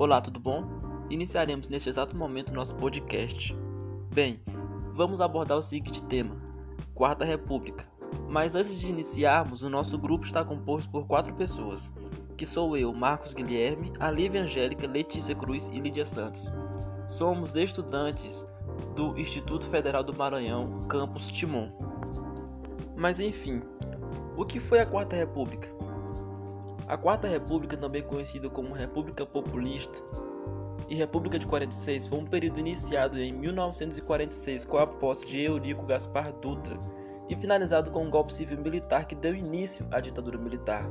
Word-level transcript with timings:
Olá, 0.00 0.18
tudo 0.18 0.40
bom? 0.40 0.64
Iniciaremos 1.10 1.68
neste 1.68 1.90
exato 1.90 2.16
momento 2.16 2.54
nosso 2.54 2.74
podcast. 2.74 3.54
Bem, 4.10 4.40
vamos 4.94 5.20
abordar 5.20 5.58
o 5.58 5.62
seguinte 5.62 6.02
tema: 6.04 6.34
Quarta 6.94 7.22
República. 7.22 7.86
Mas 8.26 8.54
antes 8.54 8.80
de 8.80 8.88
iniciarmos, 8.88 9.60
o 9.60 9.68
nosso 9.68 9.98
grupo 9.98 10.24
está 10.24 10.42
composto 10.42 10.90
por 10.90 11.06
quatro 11.06 11.34
pessoas, 11.34 11.92
que 12.34 12.46
sou 12.46 12.78
eu, 12.78 12.94
Marcos 12.94 13.34
Guilherme, 13.34 13.92
a 14.00 14.10
Lívia 14.10 14.40
Angélica, 14.40 14.86
Letícia 14.86 15.34
Cruz 15.34 15.68
e 15.68 15.78
Lídia 15.78 16.06
Santos. 16.06 16.50
Somos 17.06 17.54
estudantes 17.54 18.46
do 18.96 19.18
Instituto 19.18 19.66
Federal 19.66 20.02
do 20.02 20.16
Maranhão, 20.16 20.72
campus 20.88 21.28
Timon. 21.28 21.68
Mas 22.96 23.20
enfim, 23.20 23.60
o 24.34 24.46
que 24.46 24.60
foi 24.60 24.80
a 24.80 24.86
Quarta 24.86 25.14
República? 25.14 25.68
A 26.90 26.96
Quarta 26.96 27.28
República, 27.28 27.76
também 27.76 28.02
conhecida 28.02 28.50
como 28.50 28.74
República 28.74 29.24
Populista 29.24 30.02
e 30.88 30.96
República 30.96 31.38
de 31.38 31.46
46, 31.46 32.08
foi 32.08 32.18
um 32.18 32.26
período 32.26 32.58
iniciado 32.58 33.16
em 33.22 33.32
1946 33.32 34.64
com 34.64 34.76
a 34.76 34.84
posse 34.84 35.24
de 35.24 35.40
Eurico 35.40 35.86
Gaspar 35.86 36.32
Dutra 36.32 36.74
e 37.28 37.36
finalizado 37.36 37.92
com 37.92 38.02
um 38.02 38.10
golpe 38.10 38.34
civil 38.34 38.58
militar 38.58 39.04
que 39.04 39.14
deu 39.14 39.36
início 39.36 39.86
à 39.92 40.00
ditadura 40.00 40.36
militar. 40.36 40.82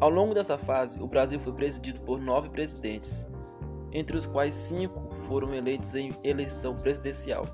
Ao 0.00 0.08
longo 0.08 0.32
dessa 0.32 0.56
fase, 0.56 0.98
o 1.02 1.06
Brasil 1.06 1.38
foi 1.38 1.52
presidido 1.52 2.00
por 2.00 2.18
nove 2.18 2.48
presidentes, 2.48 3.26
entre 3.92 4.16
os 4.16 4.24
quais 4.24 4.54
cinco 4.54 5.14
foram 5.26 5.54
eleitos 5.54 5.94
em 5.94 6.14
eleição 6.24 6.74
presidencial, 6.74 7.44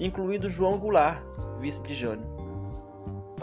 incluindo 0.00 0.50
João 0.50 0.80
Goulart, 0.80 1.22
vice 1.60 1.80
de 1.80 1.94
Jânio. 1.94 2.41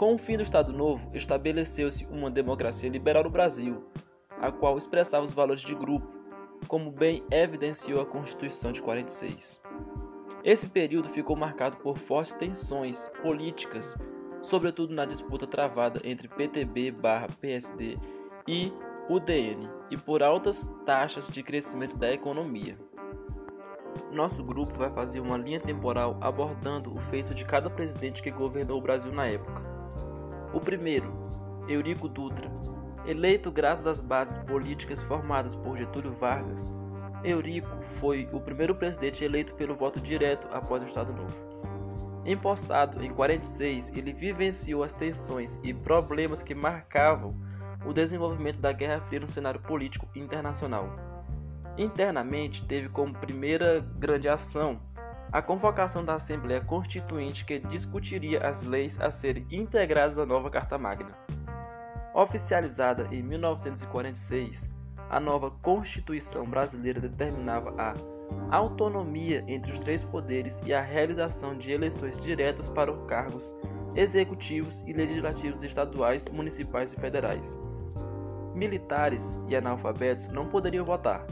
Com 0.00 0.14
o 0.14 0.18
fim 0.18 0.38
do 0.38 0.42
Estado 0.42 0.72
Novo, 0.72 1.10
estabeleceu-se 1.12 2.06
uma 2.06 2.30
democracia 2.30 2.88
liberal 2.88 3.22
no 3.22 3.28
Brasil, 3.28 3.84
a 4.40 4.50
qual 4.50 4.78
expressava 4.78 5.26
os 5.26 5.30
valores 5.30 5.60
de 5.60 5.74
grupo, 5.74 6.08
como 6.66 6.90
bem 6.90 7.22
evidenciou 7.30 8.00
a 8.00 8.06
Constituição 8.06 8.72
de 8.72 8.80
46. 8.80 9.60
Esse 10.42 10.66
período 10.66 11.10
ficou 11.10 11.36
marcado 11.36 11.76
por 11.76 11.98
fortes 11.98 12.32
tensões 12.32 13.10
políticas, 13.20 13.94
sobretudo 14.40 14.94
na 14.94 15.04
disputa 15.04 15.46
travada 15.46 16.00
entre 16.02 16.28
PTB/PSD 16.28 17.98
e 18.48 18.72
UDN, 19.06 19.68
e 19.90 19.98
por 19.98 20.22
altas 20.22 20.66
taxas 20.86 21.28
de 21.28 21.42
crescimento 21.42 21.98
da 21.98 22.10
economia. 22.10 22.78
Nosso 24.10 24.42
grupo 24.42 24.78
vai 24.78 24.90
fazer 24.94 25.20
uma 25.20 25.36
linha 25.36 25.60
temporal 25.60 26.16
abordando 26.22 26.90
o 26.90 27.00
feito 27.10 27.34
de 27.34 27.44
cada 27.44 27.68
presidente 27.68 28.22
que 28.22 28.30
governou 28.30 28.78
o 28.78 28.82
Brasil 28.82 29.12
na 29.12 29.26
época. 29.26 29.69
O 30.52 30.60
primeiro, 30.60 31.12
Eurico 31.68 32.08
Dutra, 32.08 32.50
eleito 33.06 33.50
graças 33.52 33.86
às 33.86 34.00
bases 34.00 34.36
políticas 34.38 35.02
formadas 35.02 35.54
por 35.54 35.76
Getúlio 35.76 36.12
Vargas, 36.12 36.72
Eurico 37.22 37.68
foi 37.98 38.28
o 38.32 38.40
primeiro 38.40 38.74
presidente 38.74 39.24
eleito 39.24 39.54
pelo 39.54 39.76
voto 39.76 40.00
direto 40.00 40.48
após 40.52 40.82
o 40.82 40.86
Estado 40.86 41.12
Novo. 41.12 41.36
Empossado 42.24 43.04
em 43.04 43.10
46, 43.12 43.92
ele 43.94 44.12
vivenciou 44.12 44.82
as 44.82 44.92
tensões 44.92 45.58
e 45.62 45.72
problemas 45.72 46.42
que 46.42 46.54
marcavam 46.54 47.34
o 47.84 47.92
desenvolvimento 47.92 48.58
da 48.58 48.72
Guerra 48.72 49.00
Fria 49.02 49.20
no 49.20 49.28
cenário 49.28 49.60
político 49.60 50.08
internacional. 50.14 50.88
Internamente, 51.78 52.64
teve 52.64 52.88
como 52.88 53.14
primeira 53.14 53.80
grande 53.98 54.28
ação 54.28 54.80
a 55.32 55.40
convocação 55.40 56.04
da 56.04 56.14
Assembleia 56.14 56.60
Constituinte 56.60 57.44
que 57.44 57.58
discutiria 57.58 58.46
as 58.46 58.62
leis 58.64 59.00
a 59.00 59.10
serem 59.10 59.46
integradas 59.50 60.18
à 60.18 60.26
nova 60.26 60.50
Carta 60.50 60.76
Magna. 60.76 61.16
Oficializada 62.12 63.08
em 63.12 63.22
1946, 63.22 64.68
a 65.08 65.20
nova 65.20 65.50
Constituição 65.50 66.44
brasileira 66.44 67.00
determinava 67.00 67.72
a 67.78 67.94
autonomia 68.50 69.44
entre 69.46 69.72
os 69.72 69.78
três 69.80 70.02
poderes 70.02 70.60
e 70.64 70.74
a 70.74 70.80
realização 70.80 71.56
de 71.56 71.70
eleições 71.70 72.18
diretas 72.18 72.68
para 72.68 72.92
os 72.92 73.06
cargos 73.08 73.54
executivos 73.94 74.82
e 74.86 74.92
legislativos 74.92 75.62
estaduais, 75.62 76.24
municipais 76.32 76.92
e 76.92 76.96
federais. 76.96 77.58
Militares 78.54 79.38
e 79.48 79.54
analfabetos 79.54 80.28
não 80.28 80.48
poderiam 80.48 80.84
votar, 80.84 81.24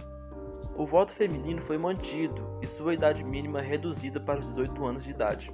o 0.79 0.87
voto 0.87 1.13
feminino 1.13 1.61
foi 1.61 1.77
mantido 1.77 2.57
e 2.63 2.67
sua 2.67 2.95
idade 2.95 3.25
mínima 3.25 3.61
reduzida 3.61 4.21
para 4.21 4.39
os 4.39 4.47
18 4.51 4.87
anos 4.87 5.03
de 5.03 5.11
idade. 5.11 5.53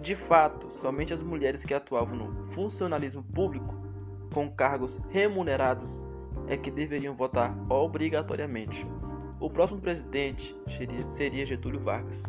De 0.00 0.14
fato, 0.14 0.70
somente 0.70 1.12
as 1.12 1.20
mulheres 1.20 1.64
que 1.64 1.74
atuavam 1.74 2.16
no 2.16 2.46
funcionalismo 2.54 3.24
público, 3.24 3.74
com 4.32 4.48
cargos 4.48 5.00
remunerados, 5.10 6.00
é 6.46 6.56
que 6.56 6.70
deveriam 6.70 7.16
votar 7.16 7.56
obrigatoriamente. 7.68 8.86
O 9.40 9.50
próximo 9.50 9.80
presidente 9.80 10.56
seria 11.08 11.44
Getúlio 11.44 11.80
Vargas. 11.80 12.22